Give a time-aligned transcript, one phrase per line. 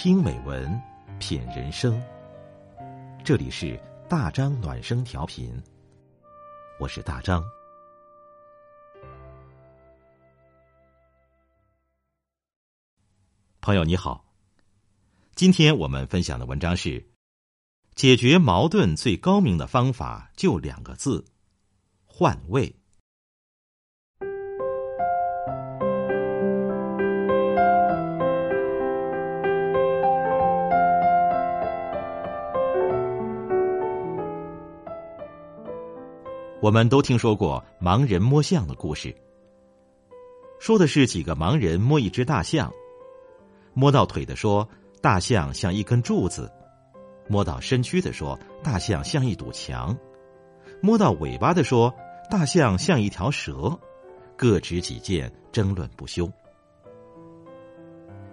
[0.00, 0.80] 听美文，
[1.18, 2.00] 品人生。
[3.24, 3.76] 这里是
[4.08, 5.60] 大张暖声调频，
[6.78, 7.42] 我是大张。
[13.60, 14.24] 朋友你好，
[15.34, 17.04] 今天我们分享的文章是：
[17.96, 21.24] 解决矛盾最高明的方法就两个字——
[22.06, 22.72] 换位。
[36.60, 39.14] 我们都听说过盲人摸象的故事，
[40.58, 42.72] 说的是几个盲人摸一只大象，
[43.74, 44.68] 摸到腿的说
[45.00, 46.50] 大象像一根柱子，
[47.28, 49.96] 摸到身躯的说大象像一堵墙，
[50.82, 51.94] 摸到尾巴的说
[52.28, 53.78] 大象像一条蛇，
[54.36, 56.28] 各执己见，争论不休。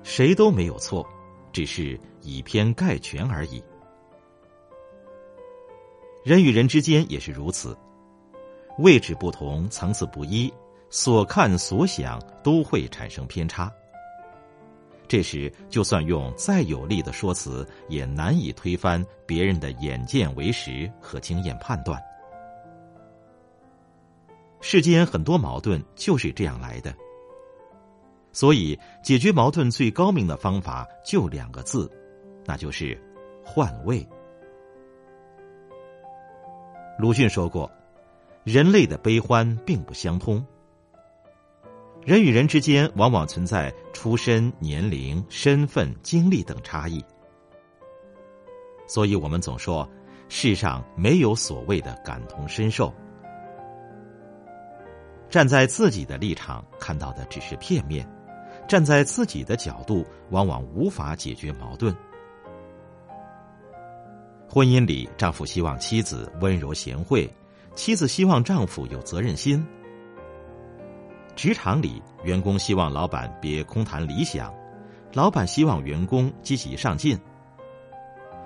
[0.01, 1.07] 谁都没有错，
[1.53, 3.63] 只是以偏概全而已。
[6.23, 7.77] 人与人之间也是如此。
[8.77, 10.53] 位置不同，层次不一，
[10.89, 13.71] 所看所想都会产生偏差。
[15.07, 22.01] 这时，就算用再有力的说辞，也难以推翻别人的眼见为实和经验判断。
[24.61, 26.93] 世间很多矛盾就是这样来的。
[28.33, 31.89] 所以，解决矛盾最高明的方法就两个字，
[32.43, 32.99] 那就是
[33.45, 34.05] 换位。
[36.99, 37.71] 鲁迅说过。
[38.45, 40.45] 人类的悲欢并不相通，
[42.03, 47.03] 人与人之间往往存在出身、年龄、身份、经历等差异，
[48.85, 49.89] 所以我们总说
[50.29, 52.93] 世上没有所谓的感同身受。
[55.27, 58.07] 站在自己的立场看到的只是片面，
[58.67, 61.91] 站在自己的角度往往无法解决矛盾。
[64.47, 67.27] 婚姻里，丈夫希望妻子温柔贤惠。
[67.75, 69.65] 妻子希望丈夫有责任心。
[71.35, 74.53] 职场里，员工希望老板别空谈理想，
[75.13, 77.19] 老板希望员工积极上进。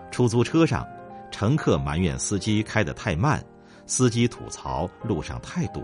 [0.10, 0.86] 出租车上，
[1.30, 3.44] 乘客埋怨司机开得太慢，
[3.86, 5.84] 司机吐槽路上太堵。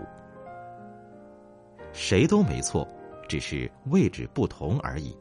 [1.92, 2.86] 谁都没错，
[3.28, 5.16] 只是位置不同而已。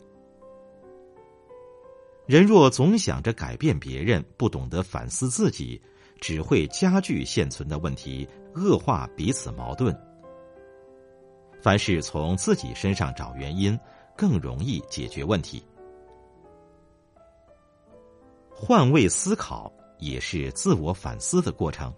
[2.25, 5.79] 人若总想着改变别人，不懂得反思自己。
[6.25, 9.95] 只会加剧现存的问题，恶化彼此矛盾。
[11.61, 13.79] 凡事从自己身上找原因，
[14.17, 15.63] 更容易解决问题。
[18.49, 21.93] 换位思考也是自我反思的过程，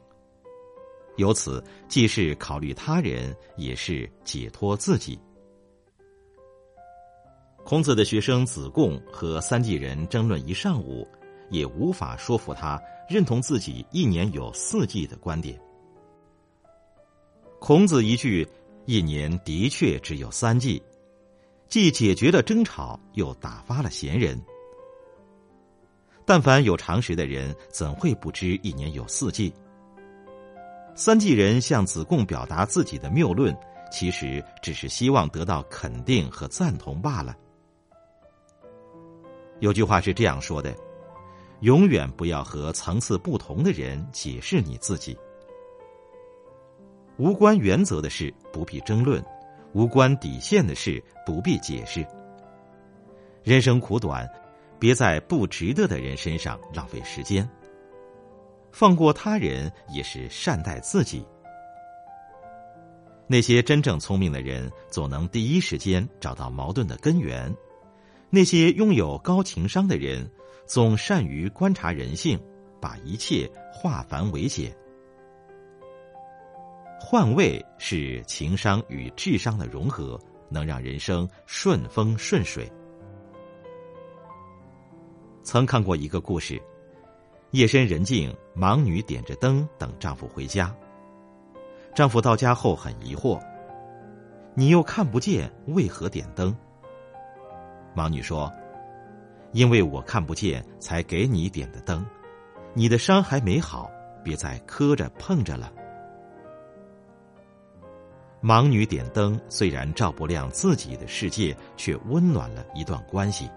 [1.16, 5.18] 由此既是考虑他人，也是解脱自己。
[7.64, 11.08] 孔子的学生子贡和三季人争论一上午，
[11.50, 12.82] 也无法说服他。
[13.10, 15.58] 认同自己一年有四季的观点。
[17.58, 18.46] 孔子一句
[18.86, 20.84] “一年的确只有三季”，
[21.70, 24.38] 既解决了争吵，又打发了闲人。
[26.26, 29.54] 但凡有常识的人，怎会不知一年有四季？
[30.94, 33.58] 三季人向子贡表达自己的谬论，
[33.90, 37.34] 其实只是希望得到肯定和赞同罢了。
[39.62, 40.76] 有句话是这样说的。
[41.62, 45.18] 永远不要和层次不同的人解释你自己。
[47.18, 49.24] 无关原则的事不必争论，
[49.74, 52.06] 无关底线的事不必解释。
[53.44, 54.30] 人生苦短，
[54.78, 57.48] 别在不值得的人身上浪费时间。
[58.72, 61.26] 放过他人也是善待自己。
[63.26, 67.52] 那些真正聪明的人，总能第一时间找到矛盾的根源；
[68.30, 70.30] 那些拥有高情商的人。
[70.68, 72.38] 总善于观察人性，
[72.82, 74.76] 把一切化繁为简。
[77.00, 82.70] 换位是情商与智商的融合，能让人生顺风顺水。
[85.42, 86.62] 曾看过一个故事：
[87.52, 90.76] 夜深人静，盲女点着灯等丈夫回家。
[91.96, 93.40] 丈夫到家后很疑惑
[94.54, 96.54] ：“你又看不见，为何点灯？”
[97.98, 98.52] 盲女说。
[99.54, 102.06] 因为我看不见，才给你点的灯。
[102.74, 103.90] 你的伤还没好，
[104.24, 105.72] 别再磕着碰着了。
[108.44, 113.50] 盲女点灯，虽然照不亮自己的世界，却温暖了一段关系。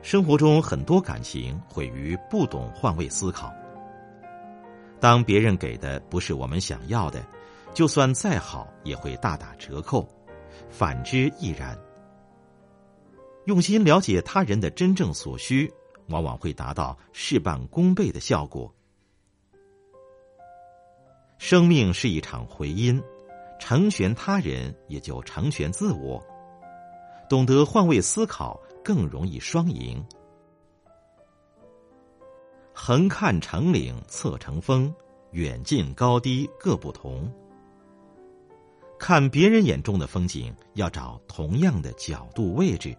[0.00, 3.52] 生活中很多感情毁于不懂换位思考。
[5.00, 7.24] 当别人给的不是我们想要的，
[7.74, 10.06] 就算再好，也会大打折扣；
[10.68, 11.76] 反之亦然。
[13.46, 15.72] 用心了解他人的真正所需，
[16.08, 18.72] 往往会达到事半功倍的效果。
[21.38, 23.00] 生命是一场回音，
[23.60, 26.24] 成全他人也就成全自我。
[27.28, 30.04] 懂得换位思考，更容易双赢。
[32.72, 34.92] 横看成岭侧成峰，
[35.30, 37.32] 远近高低各不同。
[38.98, 42.96] 看别人眼中的风景，要找同样的角度位置。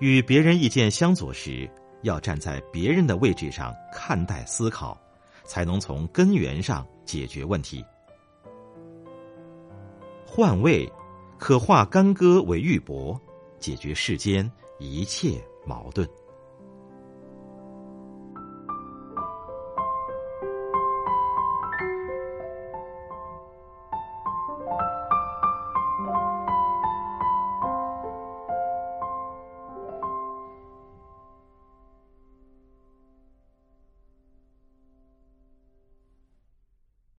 [0.00, 1.70] 与别人意见相左时，
[2.02, 5.00] 要站在别人的位置上看待思考。
[5.50, 7.84] 才能从根源上解决问题。
[10.24, 10.88] 换位，
[11.40, 13.18] 可化干戈为玉帛，
[13.58, 14.48] 解决世间
[14.78, 16.08] 一切矛盾。